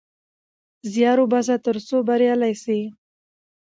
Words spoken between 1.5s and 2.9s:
ترڅو بريالی سې